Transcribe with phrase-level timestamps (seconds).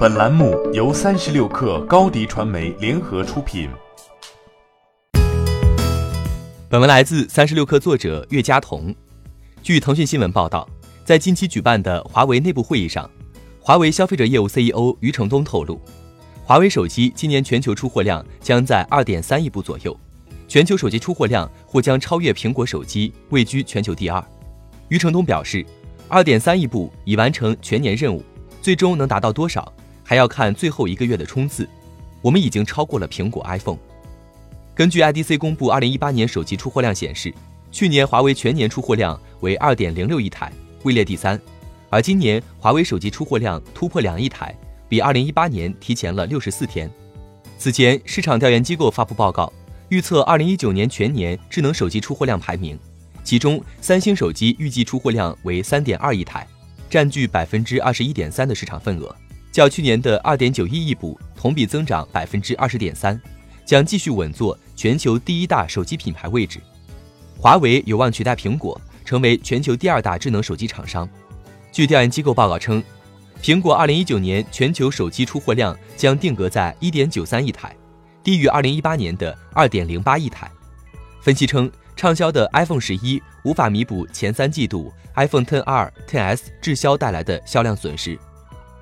[0.00, 3.68] 本栏目由三十六氪高低传媒联合出品。
[6.70, 8.94] 本文来自三十六氪作者岳佳彤。
[9.62, 10.66] 据腾讯新闻报道，
[11.04, 13.10] 在近期举办的华为内部会议上，
[13.60, 15.78] 华为消费者业务 CEO 余承东透露，
[16.44, 19.94] 华为手机今年全球出货量将在二点三亿部左右，
[20.48, 24.24] 全球手机出货量或将超越苹果手机，位居全球第二。
[24.88, 25.62] 余承东表示，
[26.08, 28.24] 二点三亿部已完成全年任务，
[28.62, 29.70] 最终能达到多少？
[30.10, 31.68] 还要看最后一个月的冲刺，
[32.20, 33.78] 我们已经超过了苹果 iPhone。
[34.74, 37.32] 根据 IDC 公布2018年手机出货量显示，
[37.70, 41.40] 去年华为全年出货量为2.06亿台，位列第三，
[41.90, 44.52] 而今年华为手机出货量突破两亿台，
[44.88, 46.90] 比2018年提前了64天。
[47.56, 49.52] 此前，市场调研机构发布报告，
[49.90, 52.76] 预测2019年全年智能手机出货量排名，
[53.22, 56.44] 其中三星手机预计出货量为3.2亿台，
[56.88, 59.14] 占据百分之二十一点三的市场份额。
[59.52, 63.20] 较去年的二点九一亿部同比增长百分之二十点三，
[63.64, 66.60] 将继续稳坐全球第一大手机品牌位置。
[67.36, 71.08] 华为有望取代苹果，成为全球第二大智能手机厂商。
[71.72, 72.82] 据调研机构报告称，
[73.42, 77.74] 苹果二零一九年全球手机出货量将定格在一点九三亿台，
[78.22, 80.50] 低于二零一八年的二点零八亿台。
[81.22, 88.18] 分析称，畅销的 iPhone 十一无法弥补前三季度 iPhone XR、XS 滞销带来的销量损失。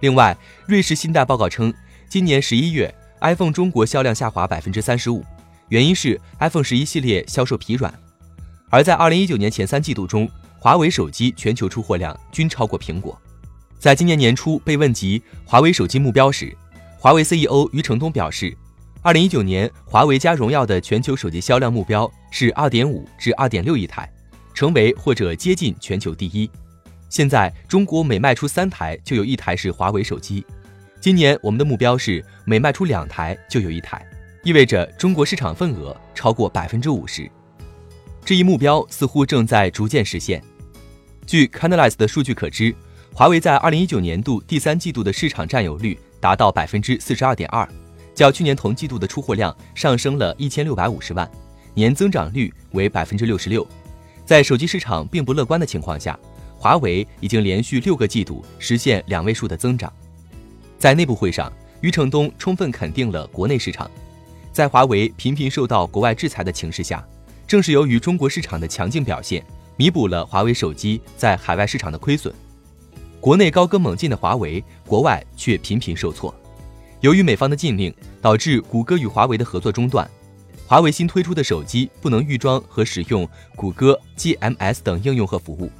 [0.00, 1.74] 另外，瑞士信贷报告称，
[2.08, 5.24] 今年十一月 iPhone 中国销量下滑百分之三十五，
[5.70, 7.92] 原因是 iPhone 十一系列销售疲软。
[8.70, 13.20] 而在二零一九年前三季度中，华为手机全球出货量均超过苹果。
[13.76, 16.56] 在今年年初被问及华为手机目标时，
[16.96, 18.56] 华为 CEO 余承东表示，
[19.02, 24.08] 二零一九年华为加荣耀的全球手机销量目标是二点五至二点六亿台，
[24.54, 26.48] 成为或者接近全球第一。
[27.08, 30.44] 现在中国每卖出三台就有一台是华为手机，
[31.00, 34.06] 今年我们的目标是每卖出两台就有一台，
[34.44, 37.28] 意味着中国市场份额超过百分之五十。
[38.24, 40.42] 这一目标似乎正在逐渐实现。
[41.26, 42.74] 据 Canalys 的数据可知，
[43.14, 47.66] 华为在二零一九年度第三季度的市场占有率达到百分之四十二点二，
[48.14, 51.28] 较去年同季度的出货量上升了一千六百五十万，
[51.72, 53.66] 年增长率为百分之六十六。
[54.26, 56.18] 在手机市场并不乐观的情况下。
[56.58, 59.92] 华为已经连续六个季度实现两位数的增长。
[60.78, 63.90] 在内部会上，余承东充分肯定了国内市场。
[64.52, 67.06] 在华为频频受到国外制裁的情势下，
[67.46, 69.44] 正是由于中国市场的强劲表现，
[69.76, 72.34] 弥补了华为手机在海外市场的亏损。
[73.20, 76.34] 国内高歌猛进的华为，国外却频频受挫。
[77.00, 80.08] 由于美方的禁令，导致谷歌与华为的合作中断，
[80.66, 85.70] 华为新推出的手机不能预装和使用谷歌 GMS 等应用和服务。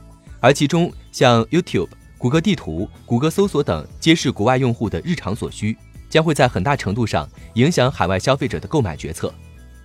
[0.40, 5.76] 而其中，像 YouTube、谷歌地图、谷歌搜索等，皆是国外用户的日常所需，
[6.08, 9.32] 将会在很大程度上影响海外消费者的购买决策。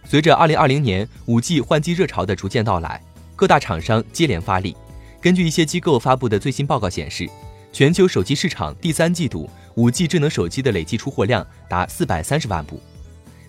[0.06, 3.02] 随着2020年 5G 换机热潮的逐渐到来，
[3.36, 4.76] 各大厂商接连发力。
[5.20, 7.28] 根据一些机构发布的最新报告显示，
[7.72, 12.80] 全球手机市场第三季度 5G 智能手机的累计出货量达430万部，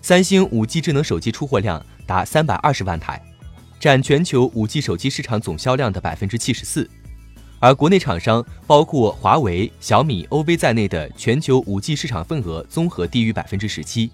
[0.01, 3.21] 三星 5G 智能手机出货量达320万台。
[3.85, 6.89] 占全球五 G 手机市场总销量的百分之七十四，
[7.59, 14.09] 而国内厂商包括华为、小米、OV 在内的全球五 G 市场份额综合低于百分之十七。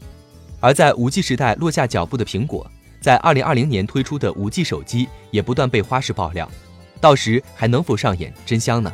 [0.60, 6.52] 而在五 G 时代落下脚步的苹果，在二零二零年推出的五 G 手机也不断被花式爆料，
[7.00, 8.92] 到时还能否上演真香呢？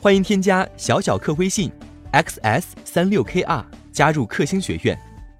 [0.00, 1.70] 欢迎添加小小客微信
[2.14, 3.62] xs 三六 kr
[3.92, 4.98] 加入克星学院。